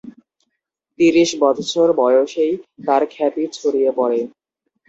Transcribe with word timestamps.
তিরিশ 0.99 1.29
বৎসর 1.41 1.87
বয়সেই 1.97 2.53
তার 2.85 3.01
খ্যাতি 3.11 3.43
ছড়িয়ে 3.53 3.91
পড়ে। 3.97 4.19